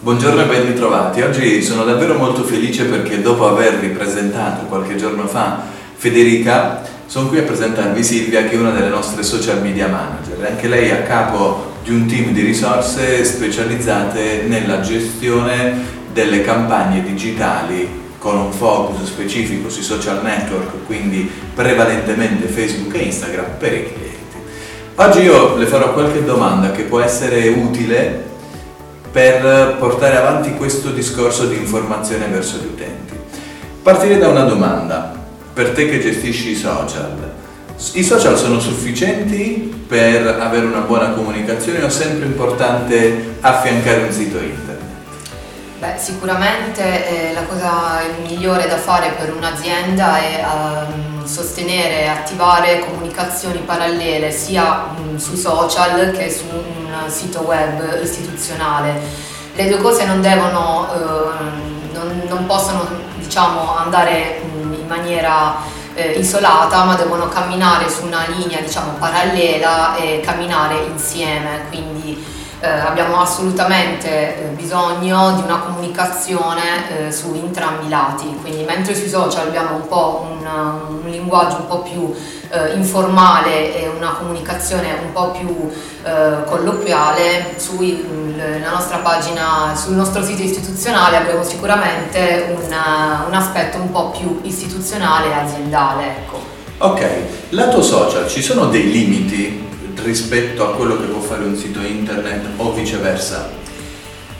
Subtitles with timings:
[0.00, 1.22] Buongiorno e ben ritrovati.
[1.22, 5.60] Oggi sono davvero molto felice perché dopo aver ripresentato qualche giorno fa
[5.96, 10.52] Federica, sono qui a presentarvi Silvia che è una delle nostre social media manager.
[10.52, 15.74] Anche lei è a capo di un team di risorse specializzate nella gestione
[16.12, 23.56] delle campagne digitali con un focus specifico sui social network, quindi prevalentemente Facebook e Instagram
[23.58, 24.16] per i clienti.
[24.94, 28.27] Oggi io le farò qualche domanda che può essere utile
[29.10, 33.14] per portare avanti questo discorso di informazione verso gli utenti.
[33.82, 35.16] Partire da una domanda,
[35.52, 37.16] per te che gestisci i social,
[37.92, 44.12] i social sono sufficienti per avere una buona comunicazione o è sempre importante affiancare un
[44.12, 44.67] sito internet?
[45.78, 52.80] Beh, sicuramente eh, la cosa migliore da fare per un'azienda è um, sostenere e attivare
[52.80, 59.00] comunicazioni parallele sia um, sui social che su un sito web istituzionale.
[59.54, 62.84] Le due cose non devono, uh, non, non, possono
[63.14, 65.58] diciamo, andare um, in maniera
[65.94, 71.66] eh, isolata ma devono camminare su una linea diciamo, parallela e camminare insieme.
[71.68, 78.64] Quindi, eh, abbiamo assolutamente eh, bisogno di una comunicazione eh, su entrambi i lati, quindi
[78.64, 80.46] mentre sui social abbiamo un po' un,
[81.02, 82.14] un linguaggio un po' più
[82.50, 85.70] eh, informale e una comunicazione un po' più
[86.02, 87.54] eh, colloquiale,
[88.78, 92.74] nostra pagina, sul nostro sito istituzionale abbiamo sicuramente un,
[93.26, 96.04] un aspetto un po' più istituzionale e aziendale.
[96.06, 96.40] Ecco.
[96.78, 97.06] Ok,
[97.50, 99.66] lato social ci sono dei limiti
[100.02, 103.58] rispetto a quello che può fare un sito internet o viceversa?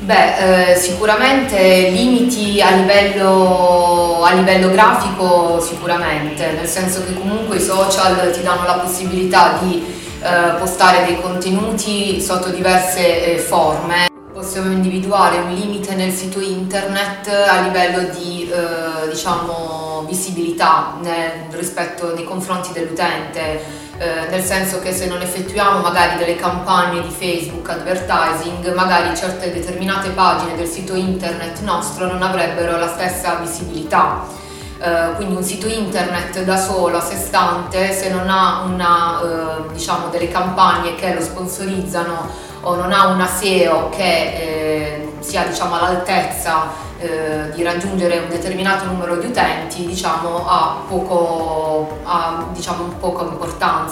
[0.00, 7.60] Beh, eh, sicuramente limiti a livello, a livello, grafico sicuramente, nel senso che comunque i
[7.60, 9.84] social ti danno la possibilità di
[10.22, 14.06] eh, postare dei contenuti sotto diverse eh, forme.
[14.32, 22.14] Possiamo individuare un limite nel sito internet a livello di eh, diciamo, visibilità nel, rispetto
[22.14, 27.68] nei confronti dell'utente eh, nel senso che se non effettuiamo magari delle campagne di Facebook
[27.68, 34.36] advertising, magari certe determinate pagine del sito internet nostro non avrebbero la stessa visibilità.
[34.78, 39.72] Uh, quindi un sito internet da solo, a sé stante, se non ha una, uh,
[39.72, 45.76] diciamo, delle campagne che lo sponsorizzano o non ha una SEO che eh, sia diciamo,
[45.76, 51.67] all'altezza eh, di raggiungere un determinato numero di utenti diciamo, ha, poco,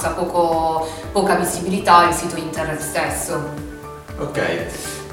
[0.07, 3.41] importanza, poco, poca visibilità il sito internet stesso.
[4.19, 4.67] Ok,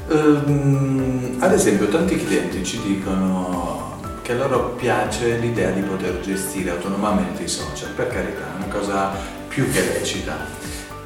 [0.09, 7.43] um, ad esempio tanti clienti ci dicono che loro piace l'idea di poter gestire autonomamente
[7.43, 9.11] i social, per carità, è una cosa
[9.47, 10.61] più che lecita.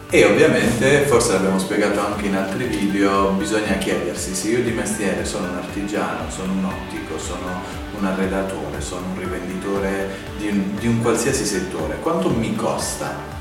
[0.09, 5.25] E ovviamente, forse l'abbiamo spiegato anche in altri video, bisogna chiedersi se io di mestiere
[5.25, 7.61] sono un artigiano, sono un ottico, sono
[7.97, 13.36] un arredatore, sono un rivenditore di un, di un qualsiasi settore, quanto mi costa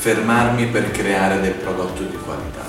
[0.00, 2.64] fermarmi per creare del prodotto di qualità?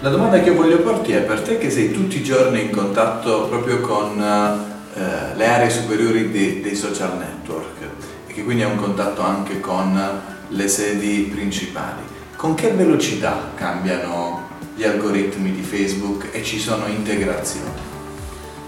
[0.00, 3.48] La domanda che voglio porti è per te che sei tutti i giorni in contatto
[3.48, 7.80] proprio con eh, le aree superiori dei, dei social network
[8.28, 10.00] e che quindi hai un contatto anche con
[10.48, 17.85] le sedi principali con che velocità cambiano gli algoritmi di Facebook e ci sono integrazioni?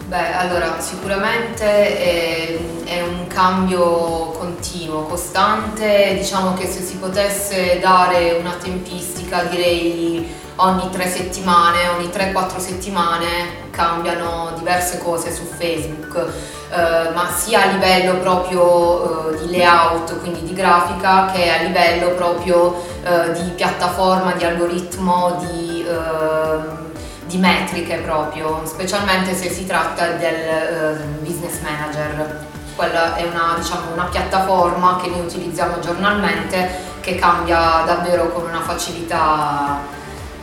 [0.08, 8.38] Beh, allora sicuramente è, è, un cambio continuo, costante, diciamo che se si potesse dare
[8.40, 13.26] una tempistica direi ogni tre settimane, ogni 3-4 settimane
[13.68, 20.42] cambiano diverse cose su Facebook, eh, ma sia a livello proprio eh, di layout, quindi
[20.42, 26.87] di grafica, che a livello proprio eh, di piattaforma, di algoritmo, di, ehm,
[27.28, 32.46] di, metriche proprio, specialmente se si tratta del eh, business manager.
[32.74, 38.60] Quella è una, diciamo, una piattaforma che noi utilizziamo giornalmente che cambia davvero con una
[38.60, 39.80] facilità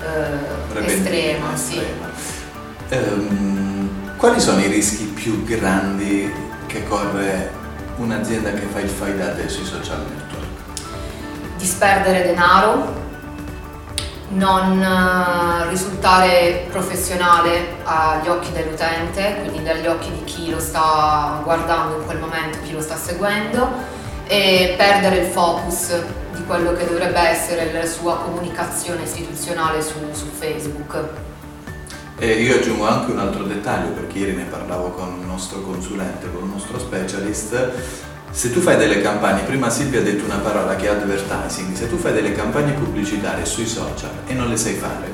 [0.01, 1.55] eh, estrema.
[1.55, 1.81] Sì.
[2.89, 6.31] Um, quali sono i rischi più grandi
[6.65, 7.51] che corre
[7.97, 10.45] un'azienda che fa il fai da te sui social network?
[11.57, 13.04] Disperdere denaro,
[14.35, 21.97] non eh, risultare professionale agli occhi dell'utente, quindi dagli occhi di chi lo sta guardando
[21.97, 23.67] in quel momento, chi lo sta seguendo
[24.27, 25.95] e perdere il focus
[26.35, 31.03] di quello che dovrebbe essere la sua comunicazione istituzionale su, su Facebook.
[32.17, 36.31] E io aggiungo anche un altro dettaglio perché ieri ne parlavo con il nostro consulente,
[36.31, 38.13] con il nostro specialist.
[38.35, 41.87] Se tu fai delle campagne, prima Silvia ha detto una parola che è advertising, se
[41.87, 45.09] tu fai delle campagne pubblicitarie sui social e non le sai fare,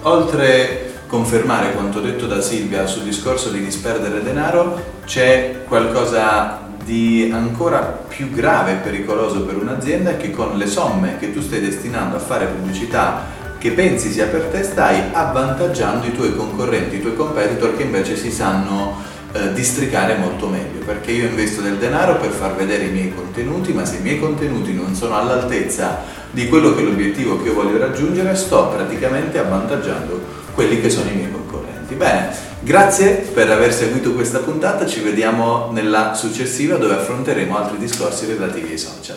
[0.00, 7.80] oltre confermare quanto detto da Silvia sul discorso di disperdere denaro, c'è qualcosa di ancora
[8.08, 12.20] più grave e pericoloso per un'azienda che con le somme che tu stai destinando a
[12.20, 17.76] fare pubblicità che pensi sia per te stai avvantaggiando i tuoi concorrenti, i tuoi competitor
[17.76, 22.54] che invece si sanno eh, districare molto meglio perché io investo del denaro per far
[22.54, 26.00] vedere i miei contenuti ma se i miei contenuti non sono all'altezza
[26.30, 30.20] di quello che è l'obiettivo che io voglio raggiungere sto praticamente avvantaggiando
[30.54, 31.94] quelli che sono i miei concorrenti.
[31.94, 32.30] Bene,
[32.60, 38.70] grazie per aver seguito questa puntata, ci vediamo nella successiva dove affronteremo altri discorsi relativi
[38.72, 39.16] ai social.